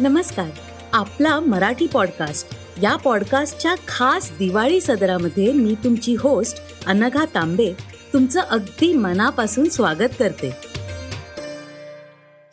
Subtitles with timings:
[0.00, 0.50] नमस्कार.
[0.92, 2.48] आपला मराठी पॉडकास्ट
[2.82, 7.72] या पॉडकास्टच्या खास दिवाळी सदरामध्ये मी तुमची होस्ट अनघा तांबे
[8.12, 10.50] तुमचं अगदी मनापासून स्वागत करते.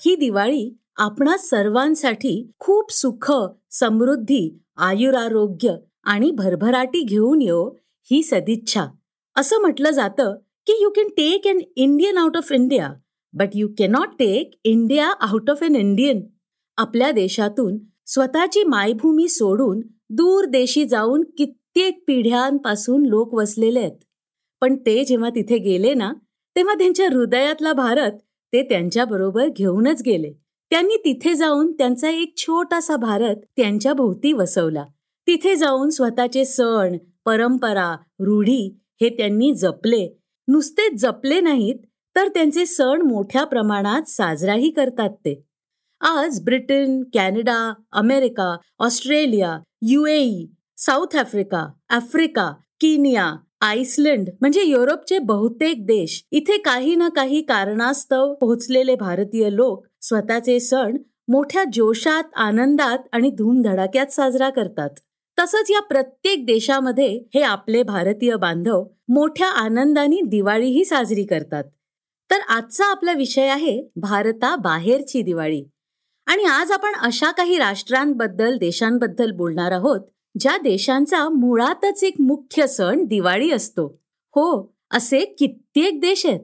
[0.05, 3.33] ही दिवाळी आपणा सर्वांसाठी खूप सुख
[3.71, 7.69] समृद्धी आयुरारोग्य आणि भरभराटी घेऊन येऊ
[8.12, 8.85] ही सदिच्छा.
[9.35, 10.35] असं म्हटलं जातं
[10.67, 12.93] की you can take an Indian out of India
[13.33, 16.22] but you cannot take India out of an Indian
[16.78, 23.98] आपल्या देशातून स्वतःची मायभूमी सोडून दूर देशी जाऊन कित्येक पिढ्यांपासून लोक वसलेले आहेत.
[24.62, 26.12] पण ते जेव्हा तिथे गेले ना
[26.56, 28.12] तेव्हा त्यांच्या हृदयातला भारत
[28.54, 30.32] ते त्यांच्याबरोबर घेऊनच गेले.
[30.72, 34.86] त्यांनी तिथे जाऊन त्यांचा एक छोटासा भारत त्यांच्या भोवती वसवला.
[35.28, 40.08] तिथे जाऊन स्वतःचे सण परंपरा रूढी हे त्यांनी जपले.
[40.48, 41.76] नुसते जपले नाहीत
[42.16, 45.44] तर त्यांचे सण मोठ्या प्रमाणात साजराही करतात ते.
[46.08, 50.45] आज Britain Canada America Australia UAE
[50.78, 56.22] South Africa Africa Kenya Iceland म्हणजे युरोपचे बहुतेक देश.
[56.31, 64.08] इथे काही ना काही कारणास्तव पोहोचलेले भारतीय लोक स्वतःचे सण मोठ्या जोशात आनंदात आणि धूमधडाक्यात
[64.08, 64.89] साजरा करतात.
[65.39, 71.64] तसंच या प्रत्येक देशामध्ये हे आपले भारतीय बांधव मोठ्या आनंदाने दिवाळीही साजरी करतात.
[72.31, 75.64] तर आजचा आपला विषय आहे भारता बाहेरची दिवाळी.
[76.26, 80.00] आणि आज आपण अशा काही राष्ट्रांबद्दल देशांबद्दल बोलणार आहोत
[80.40, 83.86] ज्या देशांचा मुळातच एक मुख्य सण दिवाळी असतो.
[84.36, 86.40] हो असे कित्येक देश आहेत.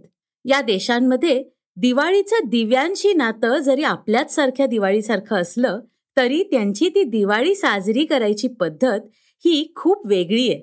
[0.45, 1.43] या देशांमध्ये
[1.77, 5.79] दिवाळीचं दिव्यांशी नातं जरी आपल्याच सारख्या दिवाळीसारखं असलं
[6.17, 8.99] तरी त्यांची ती दिवाळी साजरी करायची पद्धत
[9.45, 10.61] ही खूप वेगळी आहे.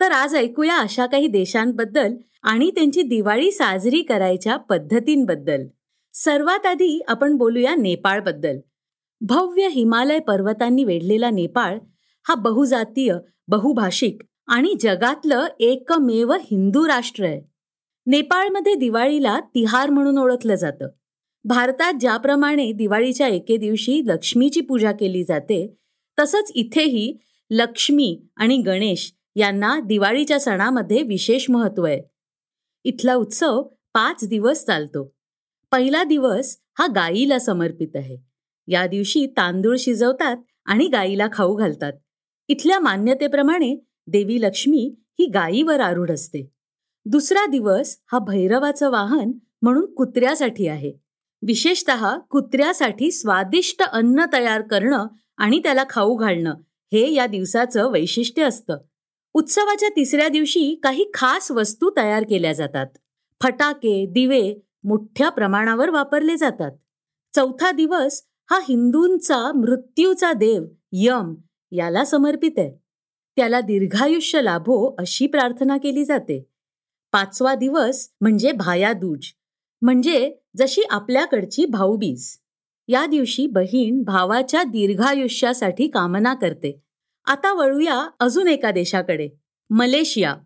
[0.00, 5.64] तर आज ऐकूया अशा काही देशांबद्दल आणि त्यांची दिवाळी साजरी करायच्या पद्धतींबद्दल.
[6.14, 8.58] सर्वात आधी आपण बोलूया नेपाळबद्दल.
[9.20, 11.78] भव्य हिमालय पर्वतांनी वेढलेला नेपाळ
[12.28, 13.14] हा बहुजातीय
[13.48, 17.40] बहुभाषिक आणि जगातलं एकमेव हिंदू राष्ट्र आहे.
[18.06, 20.88] नेपाळमध्ये दिवाळीला तिहार म्हणून ओळखलं जातं.
[21.44, 25.74] भारतात ज्याप्रमाणे दिवाळीच्या एके दिवशी लक्ष्मीची पूजा केली जाते
[26.18, 27.16] तसंच इथेही
[27.50, 32.02] लक्ष्मी आणि गणेश यांना दिवाळीच्या सणामध्ये विशेष महत्त्व आहे.
[32.84, 33.62] इथला उत्सव
[33.94, 35.21] पाच दिवस चालतो.
[35.72, 38.16] पहिला दिवस हा गाईला समर्पित आहे.
[38.68, 41.92] या दिवशी तांदूळ शिजवतात आणि गाईला खाऊ घालतात.
[42.48, 46.50] इथल्या मान्यतेप्रमाणे देवी लक्ष्मी ही गायीवर आरूढ असते.
[47.04, 49.32] दुसरा दिवस हा भैरवाचं वाहन
[49.62, 50.92] म्हणून कुत्र्यासाठी आहे.
[51.46, 51.90] विशेषत
[52.30, 55.06] कुत्र्यासाठी स्वादिष्ट अन्न तयार करणं
[55.36, 56.54] आणि त्याला खाऊ घालणं
[56.92, 58.78] हे या दिवसाचं वैशिष्ट्य असतं.
[59.34, 62.86] उत्सवाच्या तिसऱ्या दिवशी काही खास वस्तू तयार केल्या जातात.
[63.42, 66.70] फटाके दिवे मोठ्या प्रमाणावर वापरले जातात.
[67.36, 71.34] चौथा दिवस हा हिंदूंचा मृत्यूचा देव यम
[71.72, 72.82] याला समर्पित आहे.
[73.36, 76.48] त्याला दीर्घायुष्य लाभो अशी प्रार्थना केली जाते.
[77.12, 79.26] पाचवा दिवस म्हणजे भायादूज
[79.82, 82.38] म्हणजे जशी आपल्याकडची भाऊबीज.
[82.88, 86.82] या दिवशी बहीण भावाच्या दीर्घायुष्यासाठी कामना करते.
[87.24, 89.28] आता वळूया अजून एका देशाकडे
[89.70, 90.36] मलेशिया.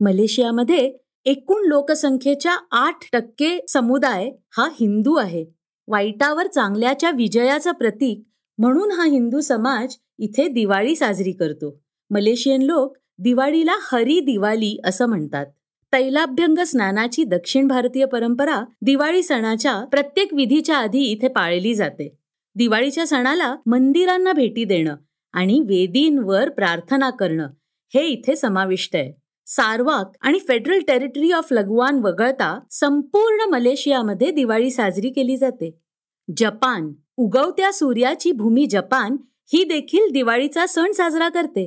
[0.00, 5.44] मलेशियामध्ये एकूण लोकसंख्येच्या आठ टक्के समुदाय हा हिंदू आहे.
[5.88, 8.22] वाईटावर चांगल्याच्या विजयाचं प्रतीक
[8.58, 11.82] म्हणून हा हिंदू समाज इथे दिवाळी साजरी करतो.
[12.10, 15.46] मलेशियन लोक दिवाळीला हरी दिवाळी असं म्हणतात.
[15.92, 22.16] तैलाभ्यंग स्नानाची दक्षिण भारतीय परंपरा दिवाळी सणाच्या प्रत्येक विधीच्या आधी इथे पाळली जाते.
[22.54, 24.96] दिवाळीच्या सणाला मंदिरांना भेटी देणं
[25.32, 27.48] आणि वेदींवर प्रार्थना करणं
[27.94, 29.21] हे इथे समाविष्ट आहे.
[29.56, 35.70] सारवाक आणि फेडरल टेरिटरी ऑफ लगवान वगळता संपूर्ण मलेशियामध्ये दिवाळी साजरी केली जाते.
[36.36, 39.16] जपान उगवत्या सूर्याची भूमी जपान
[39.52, 41.66] ही देखील दिवाळीचा सण साजरा करते.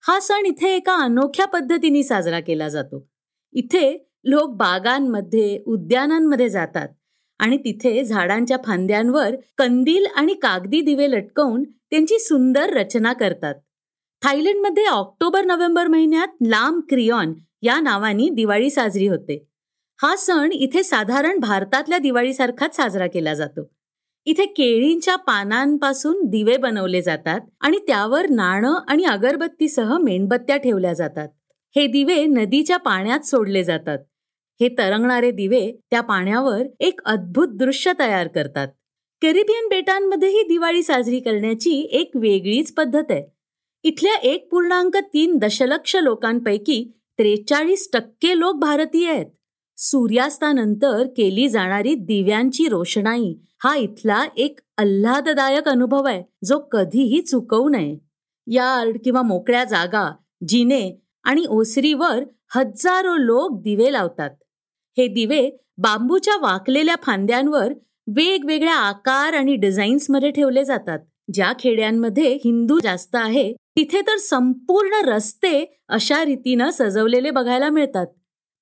[0.00, 3.06] हा सण इथे एका अनोख्या पद्धतीने साजरा केला जातो.
[3.52, 6.88] इथे लोक बागांमध्ये उद्यानांमध्ये जातात
[7.38, 13.54] आणि तिथे झाडांच्या फांद्यांवर कंदील आणि कागदी दिवे लटकवून त्यांची सुंदर रचना करतात.
[14.24, 17.32] थायलंडमध्ये ऑक्टोबर नोव्हेंबर महिन्यात लांब क्रियॉन
[17.62, 19.46] या नावाने दिवाळी साजरी होते.
[20.02, 23.70] हा सण इथे साधारण भारतातल्या दिवाळीसारखाच साजरा केला जातो.
[24.24, 31.28] इथे केळींच्या पानांपासून दिवे बनवले जातात आणि त्यावर नाणं आणि अगरबत्तीसह मेणबत्त्या ठेवल्या जातात.
[31.76, 33.98] हे दिवे नदीच्या पाण्यात सोडले जातात.
[34.60, 38.68] हे तरंगणारे दिवे त्या पाण्यावर एक अद्भुत दृश्य तयार करतात.
[39.22, 43.39] कॅरिबियन बेटांमध्येही दिवाळी साजरी करण्याची एक वेगळीच पद्धत आहे.
[43.84, 46.82] इथल्या एक पूर्णांक तीन दशलक्ष लोकांपैकी
[47.18, 49.26] त्रेचाळीस टक्के लोक भारतीय आहेत.
[49.78, 53.32] सूर्यास्तानंतर केली जाणारी दिव्यांची रोषणाई
[53.64, 57.96] हा इथला एक आल्हाददायक अनुभव आहे जो कधीही चुकवू नये.
[58.46, 60.10] यार्ड किंवा मोकळ्या जागा
[60.48, 60.90] जिने
[61.24, 62.22] आणि ओसरीवर
[62.56, 64.30] हजारो लोक दिवे लावतात.
[64.96, 65.48] हे दिवे
[65.78, 67.72] बांबूच्या वाकलेल्या फांद्यांवर
[68.16, 70.98] वेगवेगळ्या आकार आणि डिझाईन्समध्ये ठेवले जातात
[71.34, 78.06] ज्या खेड्यांमध्ये हिंदू जास्त आहे तिथे तर संपूर्ण रस्ते अशा रीतीनं सजवलेले बघायला मिळतात.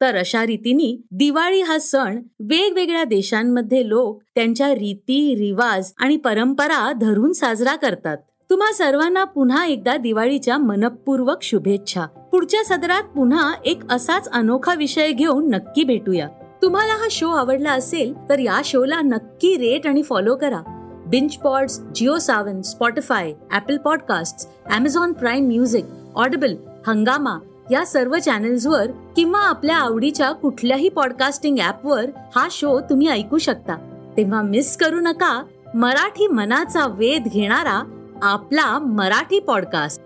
[0.00, 7.32] तर अशा रीतीने दिवाळी हा सण वेगवेगळ्या देशांमध्ये लोक त्यांच्या रीती रिवाज आणि परंपरा धरून
[7.32, 8.16] साजरा करतात.
[8.50, 12.06] तुम्हा सर्वांना पुन्हा एकदा दिवाळीच्या मनपूर्वक शुभेच्छा.
[12.06, 16.28] पुढच्या सदरात पुन्हा एक असाच अनोखा विषय घेऊन नक्की भेटूया.
[16.62, 20.77] तुम्हाला हा शो आवडला असेल तर या शोला नक्की रेट आणि फॉलो करा.
[21.08, 25.84] बिंच pods Jio Saavn Spotify Apple podcast Amazon Prime music
[26.14, 26.54] Audible
[26.86, 27.38] Hungama
[27.70, 32.04] या सर्व चॅनेल्सवर किंवा आपल्या आवडीच्या कुठल्याही पॉडकास्टिंग ऍपवर
[32.36, 33.76] हा शो तुम्ही ऐकू शकता.
[34.16, 35.44] तेव्हा मिस करू नका
[35.74, 37.82] मराठी मनाचा वेध घेणारा
[38.22, 40.02] आपला मराठी पॉडकास्ट